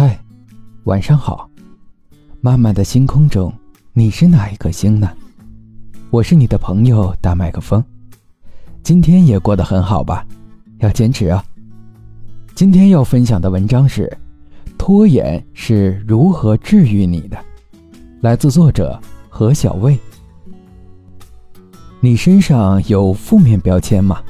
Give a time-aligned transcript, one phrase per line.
[0.00, 0.18] 嗨，
[0.84, 1.50] 晚上好。
[2.40, 3.52] 漫漫的星空中，
[3.92, 5.10] 你是哪一颗星呢？
[6.08, 7.84] 我是你的朋友大麦克风。
[8.82, 10.26] 今天也过得很好吧？
[10.78, 11.44] 要坚持啊。
[12.54, 14.10] 今天要分享的文章是：
[14.78, 17.36] 拖延是如何治愈你的？
[18.22, 18.98] 来自作者
[19.28, 19.98] 何小卫。
[22.00, 24.22] 你身上有负面标签吗？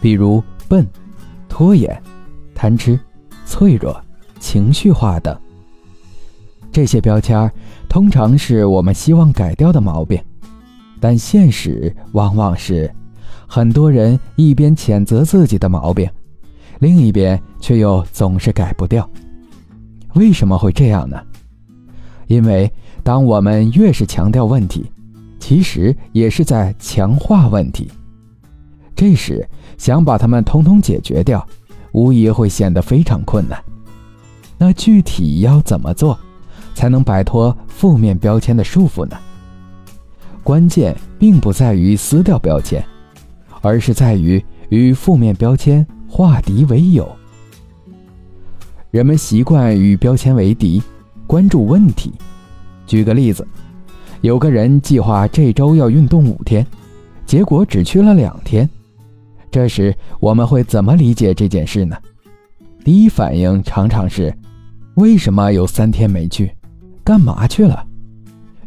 [0.00, 0.88] 比如笨、
[1.46, 2.02] 拖延、
[2.54, 2.98] 贪吃、
[3.44, 4.02] 脆弱。
[4.44, 5.40] 情绪化的，
[6.70, 7.50] 这些标签
[7.88, 10.22] 通常是我们希望改掉的毛病，
[11.00, 12.92] 但现实往往是，
[13.48, 16.06] 很多人一边谴责自己的毛病，
[16.78, 19.08] 另一边却又总是改不掉。
[20.12, 21.18] 为什么会这样呢？
[22.26, 22.70] 因为
[23.02, 24.84] 当我们越是强调问题，
[25.40, 27.90] 其实也是在强化问题。
[28.94, 29.48] 这时
[29.78, 31.44] 想把它们通通解决掉，
[31.92, 33.58] 无疑会显得非常困难。
[34.56, 36.18] 那具体要怎么做，
[36.74, 39.16] 才能摆脱负面标签的束缚呢？
[40.42, 42.84] 关键并不在于撕掉标签，
[43.62, 47.10] 而是在于与负面标签化敌为友。
[48.90, 50.82] 人们习惯与标签为敌，
[51.26, 52.12] 关注问题。
[52.86, 53.46] 举个例子，
[54.20, 56.64] 有个人计划这周要运动五天，
[57.26, 58.68] 结果只去了两天。
[59.50, 61.96] 这时我们会怎么理解这件事呢？
[62.84, 64.32] 第一反应常常是。
[64.94, 66.54] 为什么有三天没去？
[67.02, 67.84] 干嘛去了？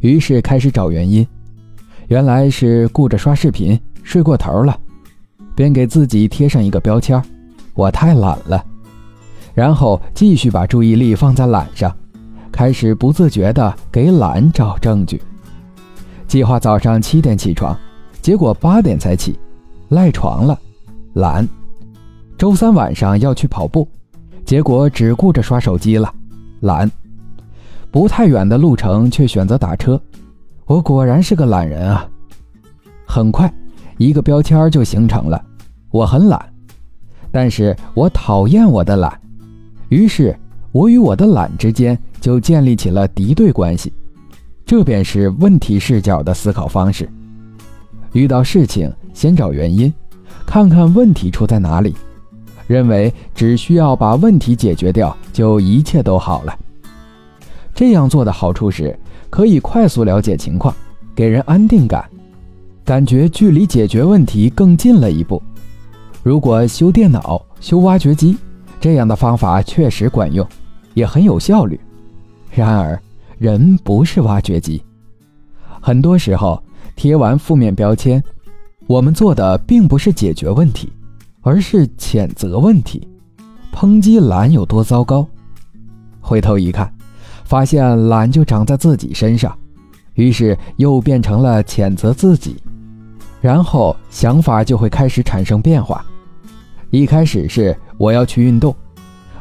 [0.02, 1.26] 于是开始找原因，
[2.08, 4.78] 原来是顾着刷视频睡过头了，
[5.56, 7.22] 便给自己贴上一个标签：
[7.74, 8.62] 我太懒了。
[9.54, 11.96] 然后继续把注意力放在懒上，
[12.52, 15.22] 开始不自觉地给懒找证据。
[16.28, 17.74] 计划早上七点起床，
[18.22, 19.40] 结果八点才起，
[19.88, 20.60] 赖床了，
[21.14, 21.48] 懒。
[22.38, 23.88] 周三晚上要去跑步。
[24.48, 26.10] 结果只顾着刷手机了，
[26.62, 26.90] 懒。
[27.92, 30.02] 不太远的路程却选择打车，
[30.66, 32.08] 我果然是个懒人啊。
[33.06, 33.54] 很快，
[33.98, 35.44] 一个标签就形成了：
[35.92, 36.42] 我很懒，
[37.30, 39.20] 但是我讨厌我的懒。
[39.90, 40.34] 于是，
[40.72, 43.92] 我与我的懒之间就建立起了敌对关系。
[44.66, 47.10] 这便是问题视角的思考方式。
[48.14, 49.94] 遇到事情，先找原因，
[50.46, 51.94] 看看问题出在哪里。
[52.68, 56.56] 认为只需要把问题解决掉，就一切都好了。
[57.74, 58.98] 这样做的好处是，
[59.30, 60.74] 可以快速了解情况，
[61.16, 62.04] 给人安定感，
[62.84, 65.42] 感觉距离解决问题更近了一步。
[66.24, 68.38] 如果修电脑、修挖掘机，
[68.82, 70.46] 这样的方法确实管用，
[70.94, 71.80] 也很有效率。
[72.52, 73.00] 然而，
[73.38, 74.84] 人不是挖掘机，
[75.80, 76.62] 很多时候
[76.96, 78.22] 贴完负面标签，
[78.88, 80.92] 我们做的并不是解决问题。
[81.48, 83.08] 而是谴责问题，
[83.74, 85.26] 抨击懒有多糟糕。
[86.20, 86.94] 回头一看，
[87.46, 89.58] 发现懒就长在自己身上，
[90.16, 92.58] 于是又变成了谴责自己。
[93.40, 96.06] 然后想法就会开始产生变化。
[96.90, 98.76] 一开始是我要去运动，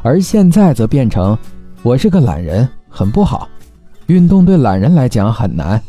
[0.02, 1.36] 而现在则变成
[1.82, 3.48] 我是个懒人，很不好。
[4.06, 5.82] 运动对懒人来讲很难，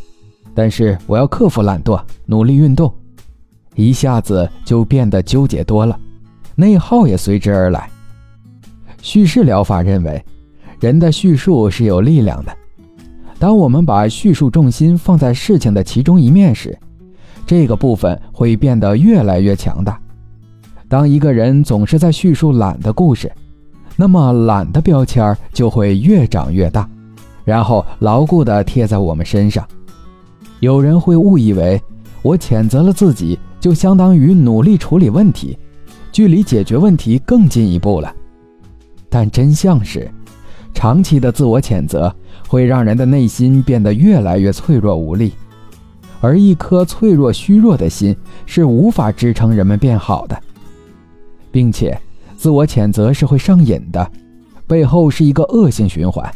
[0.55, 2.91] 但是我要克服懒惰，努力运动。
[3.75, 5.95] 一下子就变得纠结多了。
[6.57, 7.87] 内耗也随之而来。
[9.01, 10.21] 叙事疗法认为，
[10.79, 12.51] 人的叙述是有力量的。
[13.37, 16.75] 当我们把叙述重心放在事情的其中一面时，
[17.45, 20.01] 这个部分会变得越来越强大。
[20.89, 23.31] 当一个人总是在叙述懒的故事，
[23.95, 26.89] 那么懒的标签就会越长越大，
[27.45, 29.63] 然后牢固地贴在我们身上。
[30.59, 31.79] 有人会误以为，
[32.23, 35.55] 我谴责了自己，就相当于努力处理问题。
[36.17, 38.11] 距离解决问题更进一步了，
[39.07, 40.11] 但真相是，
[40.73, 42.11] 长期的自我谴责
[42.47, 45.33] 会让人的内心变得越来越脆弱无力，
[46.19, 48.17] 而一颗脆弱虚弱的心
[48.47, 50.35] 是无法支撑人们变好的，
[51.51, 51.95] 并且
[52.35, 54.11] 自我谴责是会上瘾的，
[54.65, 56.27] 背后是一个恶性循环。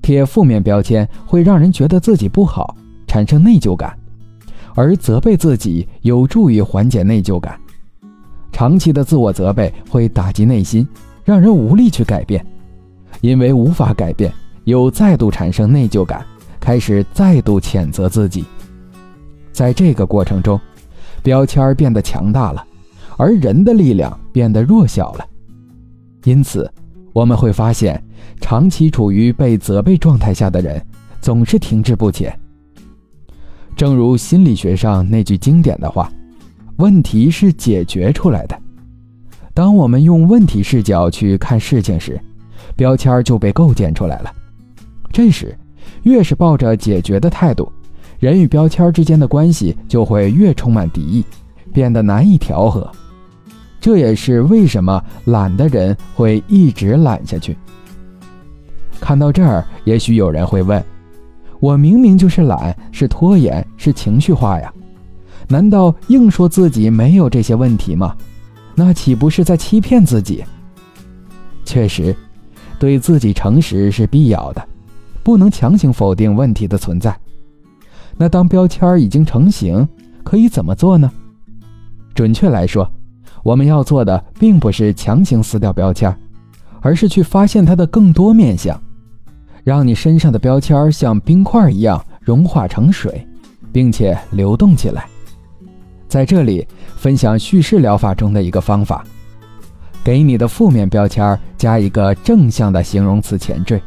[0.00, 2.74] 贴负面标签会让人觉得自己不好，
[3.06, 3.94] 产生内疚感，
[4.74, 7.60] 而责备自己有助于缓解内疚感。
[8.52, 10.86] 长期的自我责备会打击内心，
[11.24, 12.44] 让人无力去改变，
[13.20, 14.32] 因为无法改变，
[14.64, 16.24] 又再度产生内疚感，
[16.58, 18.44] 开始再度谴责自己。
[19.52, 20.60] 在这个过程中，
[21.22, 22.64] 标签变得强大了，
[23.16, 25.26] 而人的力量变得弱小了。
[26.24, 26.70] 因此，
[27.12, 28.02] 我们会发现，
[28.40, 30.84] 长期处于被责备状态下的人，
[31.20, 32.38] 总是停滞不前。
[33.76, 36.12] 正如心理学上那句经典的话。
[36.80, 38.58] 问题是解决出来的。
[39.52, 42.18] 当我们用问题视角去看事情时，
[42.74, 44.32] 标签就被构建出来了。
[45.12, 45.54] 这时，
[46.04, 47.70] 越是抱着解决的态度，
[48.18, 51.24] 人与标签之间的关系就会越充满敌意，
[51.74, 52.90] 变得难以调和。
[53.78, 57.56] 这也是为什么懒的人会一直懒下去。
[58.98, 60.82] 看到这儿，也许有人会问：
[61.58, 64.72] 我明明就是懒，是拖延，是情绪化呀？
[65.50, 68.16] 难道硬说自己没有这些问题吗？
[68.76, 70.44] 那岂不是在欺骗自己？
[71.64, 72.14] 确实，
[72.78, 74.64] 对自己诚实是必要的，
[75.24, 77.14] 不能强行否定问题的存在。
[78.16, 79.86] 那当标签已经成型，
[80.22, 81.10] 可以怎么做呢？
[82.14, 82.88] 准确来说，
[83.42, 86.16] 我们要做的并不是强行撕掉标签，
[86.80, 88.80] 而是去发现它的更多面相，
[89.64, 93.26] 让你身上的标签像冰块一样融化成水，
[93.72, 95.08] 并且流动起来。
[96.10, 96.66] 在这里
[96.96, 99.04] 分享叙事疗法中的一个方法，
[100.02, 103.80] 给你的负面标签加一个正向的形容词前缀，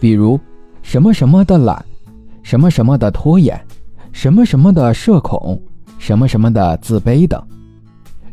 [0.00, 0.40] 比如
[0.80, 1.84] 什么什么的懒，
[2.42, 3.60] 什么什么的拖延，
[4.10, 5.62] 什么什么的社恐，
[5.98, 7.40] 什么什么的自卑等。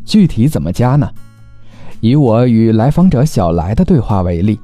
[0.06, 1.10] 具体怎么加呢？
[2.00, 4.58] 以我与来访者小来的对话为例，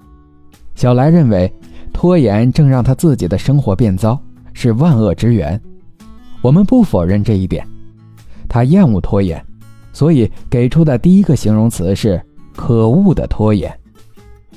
[0.73, 1.53] 小来认为
[1.91, 4.17] 拖延正让他自己的生活变糟，
[4.53, 5.61] 是万恶之源。
[6.41, 7.67] 我们不否认这一点，
[8.57, 9.45] 他厌恶拖延，
[9.93, 12.19] 所以给出的第一个形容词是
[12.57, 13.71] “可恶的拖延”。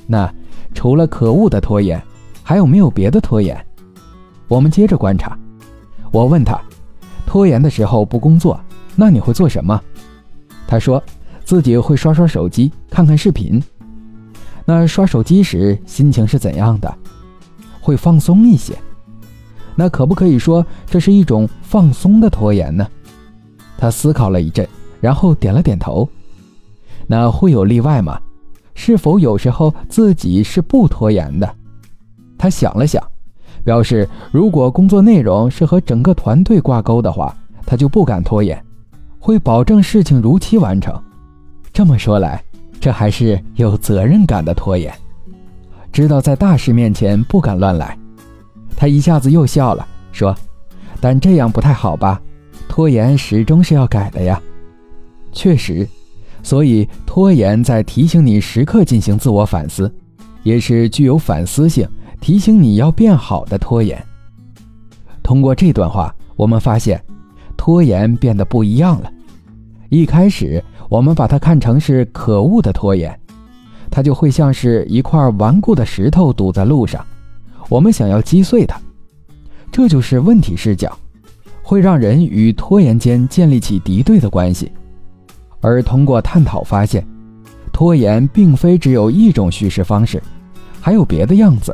[0.09, 0.27] 那
[0.73, 2.01] 除了可恶的拖延，
[2.41, 3.55] 还有没有别的拖延？
[4.47, 5.37] 我们接着观察。
[6.11, 6.59] 我问他，
[7.27, 8.59] 拖延的时候不工作，
[8.95, 9.79] 那你会做什么？
[10.65, 10.99] 他说
[11.45, 13.61] 自己会刷刷手机，看看视频。
[14.65, 16.91] 那刷手机时心情是怎样的？
[17.79, 18.73] 会放松一些。
[19.75, 22.87] 那可不可以说这是一种放松的拖延呢？
[23.81, 24.67] 他思考了一阵，
[24.99, 26.07] 然后点了点头。
[27.07, 28.21] 那会有例外吗？
[28.75, 31.55] 是否有时候自己是不拖延的？
[32.37, 33.03] 他想了想，
[33.63, 37.35] 表示如果工作内容是和整个团队挂钩的话，
[37.65, 38.63] 他就不敢拖延。
[39.17, 40.95] 会保证事情如期完成。
[41.73, 42.43] 这么说来，
[42.79, 44.93] 这还是有责任感的拖延，
[45.91, 47.97] 知道在大事面前不敢乱来。
[48.77, 50.35] 他一下子又笑了，说
[51.01, 52.21] ：“但这样不太好吧？
[52.71, 54.41] 拖延始终是要改的呀。”
[55.33, 55.85] 确实，
[56.41, 59.93] 所以拖延在提醒你时刻进行自我反思，
[60.43, 61.85] 也是具有反思性，
[62.21, 64.01] 提醒你要变好的拖延。
[65.21, 67.03] 通过这段话，我们发现。
[67.57, 69.11] 拖延变得不一样了。
[69.89, 73.19] 一开始，我们把它看成是可恶的拖延，
[73.91, 77.05] 它就会像是一块顽固的石头堵在路上，
[77.69, 78.81] 我们想要击碎它。
[79.71, 80.97] 这就是问题视角，
[81.71, 84.69] 会让人与拖延间建立起敌对的关系。
[85.61, 87.01] 而通过探讨发现，
[87.71, 90.21] 拖延并非只有一种叙事方式，
[90.81, 91.73] 还有别的样子：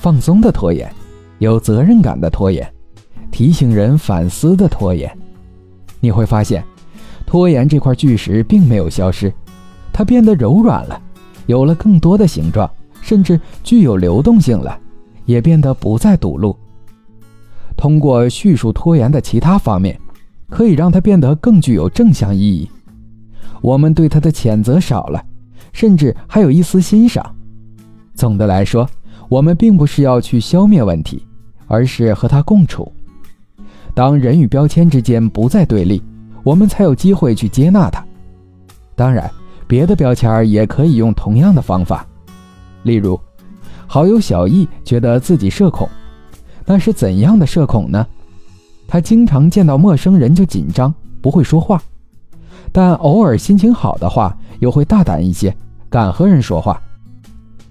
[0.00, 0.92] 放松的拖延，
[1.38, 2.68] 有责任感的拖延。
[3.30, 5.16] 提醒人反思的拖延，
[6.00, 6.64] 你会发现，
[7.24, 9.32] 拖延这块巨石并没有消失，
[9.92, 11.00] 它变得柔软了，
[11.46, 12.68] 有了更多的形状，
[13.00, 14.76] 甚至具有流动性了，
[15.26, 16.56] 也变得不再堵路。
[17.82, 19.98] 通过叙述拖延的其他方面，
[20.48, 22.70] 可以让它变得更具有正向意义。
[23.60, 25.20] 我们对它的谴责少了，
[25.72, 27.34] 甚至还有一丝欣赏。
[28.14, 28.88] 总的来说，
[29.28, 31.26] 我们并不是要去消灭问题，
[31.66, 32.92] 而是和它共处。
[33.94, 36.00] 当人与标签之间不再对立，
[36.44, 38.06] 我们才有机会去接纳它。
[38.94, 39.28] 当然，
[39.66, 42.06] 别的标签也可以用同样的方法。
[42.84, 43.18] 例如，
[43.88, 45.88] 好友小易觉得自己社恐，
[46.64, 48.06] 那是怎样的社恐呢？
[48.86, 51.78] 他经常见到陌生人就紧张，不会说话；
[52.70, 55.54] 但偶尔心情好的话，又会大胆一些，
[55.88, 56.80] 敢和人说话。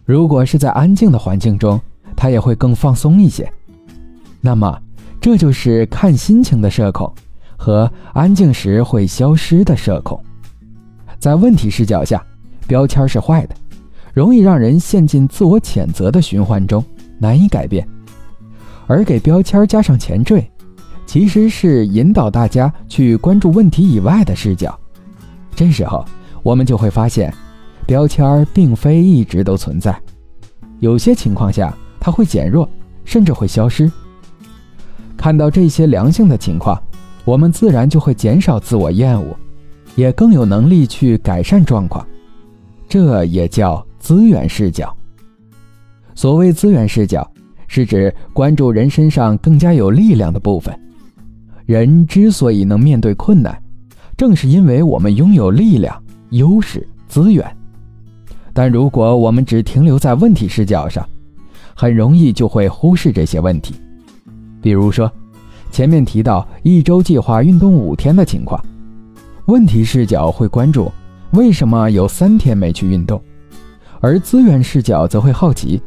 [0.03, 1.79] 如果是在安静的环境中，
[2.15, 3.51] 他也会更放松一些。
[4.41, 4.77] 那么，
[5.21, 7.13] 这就是看心情的社恐，
[7.55, 10.19] 和安静时会消失的社恐。
[11.19, 12.21] 在问题视角下，
[12.67, 13.55] 标签是坏的，
[14.13, 16.83] 容易让人陷进自我谴责的循环中，
[17.19, 17.87] 难以改变。
[18.91, 20.45] 而给标签加上前缀，
[21.05, 24.77] 其实是引导大家去关注问题以外的视角。
[25.55, 26.03] 这时候，
[26.43, 27.33] 我们就会发现，
[27.85, 29.97] 标签并非一直都存在，
[30.81, 32.69] 有些情况下它会减弱，
[33.05, 33.89] 甚至会消失。
[35.15, 36.77] 看到这些良性的情况，
[37.23, 39.33] 我们自然就会减少自我厌恶，
[39.95, 42.05] 也更有能力去改善状况。
[42.89, 44.93] 这也叫资源视角。
[46.13, 47.25] 所谓资源视角，
[47.73, 50.77] 是指关注人身上更加有力量的部分。
[51.65, 53.57] 人之所以能面对困难，
[54.17, 57.49] 正是因为我们拥有力量、优势、资源。
[58.51, 61.07] 但如果我们只停留在问题视角上，
[61.73, 63.73] 很容易就会忽视这些问题。
[64.61, 65.09] 比如说，
[65.71, 68.61] 前面提到一周计划运动五天的情况，
[69.45, 70.91] 问题视角会关注
[71.31, 73.21] 为什么有三天没去运动，
[74.01, 75.81] 而资源视角则会好奇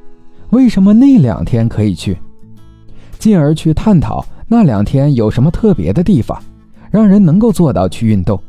[0.55, 2.17] 为什么那两天可以去，
[3.19, 6.41] 进而去探讨那两天有什么特别的地方，
[6.93, 8.41] 让人能够做到去运动。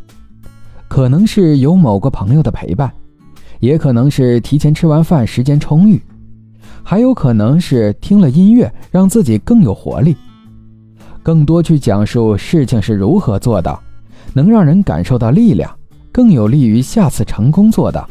[0.88, 2.92] 可能是有某个朋友的陪伴，
[3.60, 6.00] 也可能是提前吃完饭时间充裕。
[6.84, 10.16] 还有可能是听了音乐，让自己更有活力，
[11.24, 13.82] 更多去讲述事情是如何做到，
[14.32, 15.76] 能让人感受到力量，
[16.12, 18.08] 更有利于下次成功做到。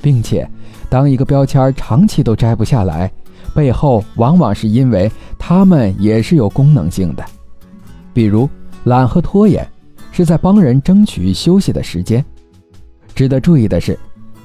[0.00, 0.48] 并且，
[0.88, 3.10] 当一个标签长期都摘不下来，
[3.54, 7.24] 背后往往是因为他们也是有功能性的，
[8.12, 8.48] 比如
[8.84, 9.66] 懒和拖延，
[10.12, 12.24] 是在帮人争取休息的时间。
[13.14, 13.98] 值得注意的是，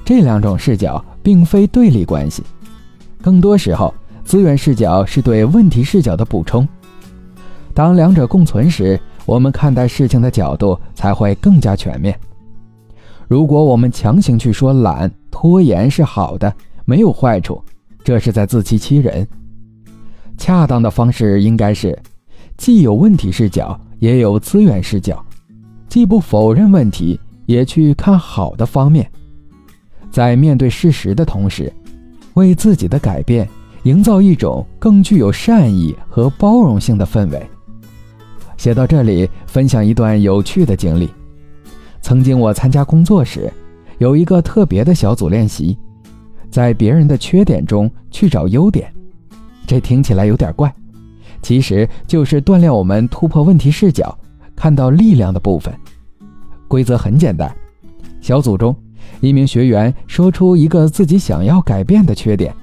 [0.05, 2.41] 这两种视角并非对立关系。
[3.21, 3.93] 更多时候，
[4.23, 6.67] 资源视角是对问题视角的补充。
[7.73, 12.17] 当两者共存时，我们看待事情的角度才会更加全面。
[13.31, 17.63] 如果我们强行去说懒、拖延是好的，没有坏处，
[18.03, 19.25] 这是在自欺欺人。
[20.37, 21.97] 恰当的方式应该是，
[22.57, 25.25] 既有问题视角，也有资源视角，
[25.87, 29.09] 既不否认问题，也去看好的方面，
[30.11, 31.71] 在面对事实的同时。
[32.33, 33.47] 为自己的改变
[33.83, 37.41] 营造一种更具有善意和包容性的氛围。
[38.57, 41.09] 写到这里，分享一段有趣的经历。
[42.01, 43.51] 曾经我参加工作时，
[43.99, 45.77] 有一个特别的小组练习，
[46.49, 48.91] 在别人的缺点中去找优点。
[49.67, 50.73] 这听起来有点怪，
[51.41, 54.17] 其实就是锻炼我们突破问题视角，
[54.55, 55.73] 看到力量的部分。
[56.67, 57.53] 规则很简单，
[58.19, 58.75] 小组中。
[59.19, 62.53] 一名学员说出一个自己想要改变的缺点，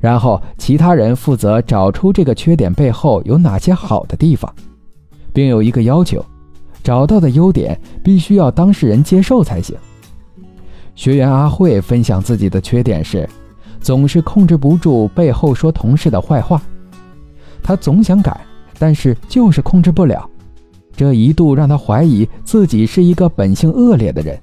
[0.00, 4.52] 然后其他人负责找出这个缺点背后有哪些好的地方，
[5.32, 6.24] 并有一个要求：
[6.82, 9.76] 找到的优点必须要当事人接受才行。
[10.94, 13.28] 学员阿慧分享自己的缺点是，
[13.80, 16.60] 总是控制不住背后说同事的坏话。
[17.62, 18.38] 他总想改，
[18.78, 20.28] 但是就是控制不了，
[20.96, 24.38] 这一度让他怀疑自己是一个本性恶劣的人。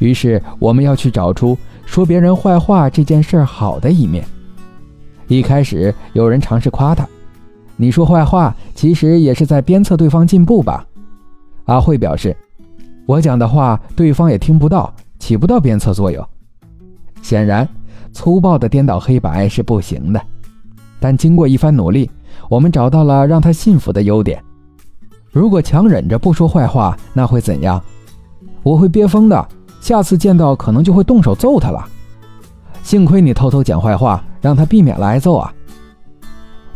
[0.00, 4.24] 于是我们要去找出说别人坏话这件事好的一面。
[5.28, 7.08] 一开始有人尝试夸他
[7.76, 10.84] ：“你说坏话，其实也是在鞭策对方进步吧？”
[11.68, 12.34] 阿慧表示
[13.06, 16.26] ：“我讲的话对方也听不到，起不到鞭策作用。”
[17.20, 17.68] 显然，
[18.10, 20.20] 粗暴的颠倒黑白是不行的。
[20.98, 22.10] 但经过一番努力，
[22.48, 24.42] 我们找到了让他信服的优点。
[25.30, 27.80] 如果强忍着不说坏话，那会怎样？
[28.62, 29.48] 我会憋疯的。
[29.80, 31.86] 下次见到可能就会动手揍他了。
[32.82, 35.52] 幸亏你偷偷讲坏话，让他避免了挨揍啊。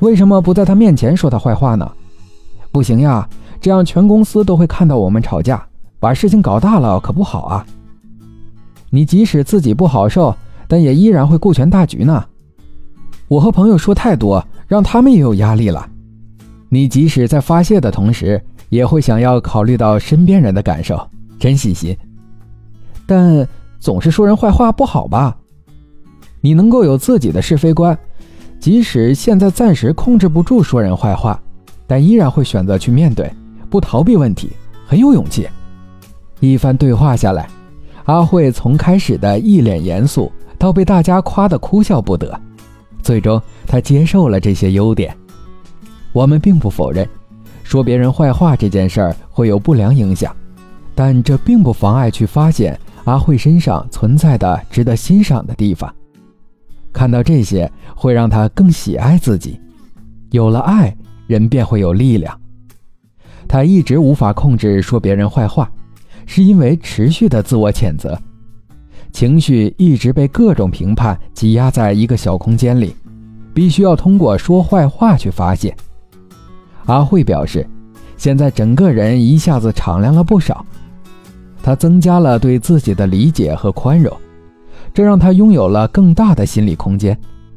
[0.00, 1.90] 为什么不在他面前说他坏话呢？
[2.70, 3.26] 不行呀，
[3.62, 5.64] 这样全公司都会看到我们吵架，
[6.00, 7.64] 把事情搞大了可不好啊。
[8.90, 10.34] 你即使自己不好受，
[10.66, 12.24] 但也依然会顾全大局呢。
[13.28, 15.88] 我和朋友说太多，让他们也有压力了。
[16.68, 21.00] 你即使在发泄的同时，也会想要考虑到身边人的感受，
[21.38, 21.96] 真细心。
[23.06, 23.46] 但
[23.78, 25.36] 总是说人坏话不好吧？
[26.40, 27.96] 你能够有自己的是非观，
[28.58, 31.40] 即使现在暂时控制不住说人坏话，
[31.86, 33.32] 但依然会选择去面对，
[33.72, 34.50] 不逃避问题，
[34.86, 35.48] 很有勇气。
[36.40, 37.48] 一番对话下来，
[38.04, 42.38] 阿慧从开始的一脸严肃，到被大家夸得哭笑不得，
[43.02, 45.16] 最终她接受了这些优点。
[46.12, 47.08] 我们并不否认，
[47.62, 50.36] 说别人坏话这件事儿会有不良影响，
[50.94, 52.78] 但这并不妨碍去发现。
[53.04, 55.92] 阿慧身上存在的值得欣赏的地方，
[56.92, 59.58] 看到这些会让他更喜爱自己。
[60.30, 60.94] 有了爱，
[61.26, 62.38] 人便会有力量。
[63.52, 65.70] 他一直无法控制说别人坏话，
[66.24, 68.18] 是因为持续的自我谴责，
[69.12, 72.96] 情绪一直被各种评判挤压在一个小空间里，
[73.52, 75.76] 必须要通过说坏话去发泄。
[76.86, 77.68] 阿慧表示，
[78.16, 80.64] 现在整个人一下子敞亮了不少。
[81.62, 84.16] 他增加了对自己的理解和宽容，
[84.94, 87.14] 这让他拥有了更大的心理空间，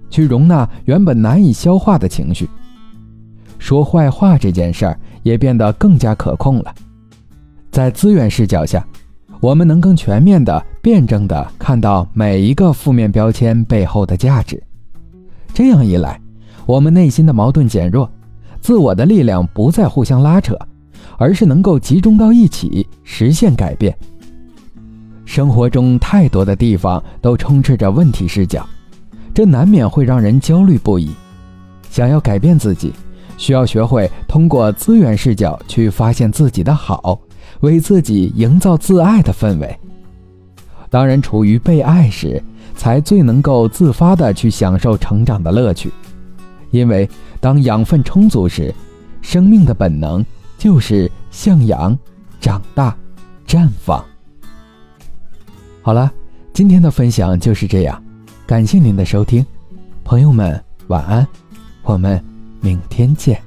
[0.10, 2.50] 去容纳原本难以消化的情绪。
[3.58, 6.74] 说坏话这件事儿也变得更加可控了。
[7.72, 8.86] 在资源视角下，
[9.41, 14.62] 我们能更全面的、辩证的看到每一个负面标签背后的价值。
[15.53, 16.22] 这样一来，
[16.67, 18.08] 我们内心的矛盾减弱，
[18.62, 20.55] 自我的力量不再互相拉扯。
[21.17, 23.96] 而是能够集中到一起实现改变。
[25.24, 28.67] 生活中太多的地方都充斥着问题视角，
[29.34, 31.12] 这难免会让人焦虑不已。
[31.89, 32.91] 想要改变自己，
[33.38, 37.20] 需要学会通过资源视角去发现自己的好，
[37.62, 39.80] 为自己营造自爱的氛围。
[40.89, 42.42] 当人处于被爱时，
[42.75, 45.92] 才最能够自发的去享受成长的乐趣。
[46.72, 48.74] 因为当养分充足时，
[49.22, 50.25] 生命的本能
[50.58, 51.98] 就是向阳、
[52.39, 52.96] 长大、
[53.48, 54.04] 绽放。
[55.82, 56.12] 好了，
[56.54, 58.01] 今天的分享就是这样，
[58.46, 59.46] 感谢您的收听，
[60.04, 61.27] 朋友们晚安，
[61.84, 62.24] 我们
[62.65, 63.45] 明天见。